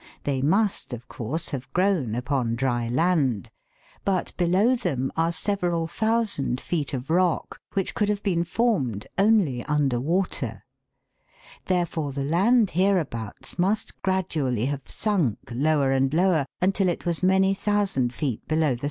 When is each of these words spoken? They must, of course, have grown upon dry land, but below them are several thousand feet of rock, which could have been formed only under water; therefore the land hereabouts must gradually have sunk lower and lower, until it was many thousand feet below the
They 0.23 0.41
must, 0.41 0.93
of 0.93 1.07
course, 1.07 1.49
have 1.49 1.71
grown 1.73 2.15
upon 2.15 2.55
dry 2.55 2.87
land, 2.89 3.51
but 4.03 4.35
below 4.35 4.73
them 4.75 5.11
are 5.15 5.31
several 5.31 5.85
thousand 5.85 6.59
feet 6.59 6.95
of 6.95 7.11
rock, 7.11 7.61
which 7.73 7.93
could 7.93 8.09
have 8.09 8.23
been 8.23 8.43
formed 8.43 9.05
only 9.19 9.63
under 9.65 9.99
water; 10.01 10.65
therefore 11.67 12.13
the 12.13 12.25
land 12.25 12.71
hereabouts 12.71 13.59
must 13.59 14.01
gradually 14.01 14.65
have 14.65 14.87
sunk 14.89 15.37
lower 15.51 15.91
and 15.91 16.15
lower, 16.15 16.47
until 16.63 16.89
it 16.89 17.05
was 17.05 17.21
many 17.21 17.53
thousand 17.53 18.11
feet 18.11 18.47
below 18.47 18.73
the 18.73 18.79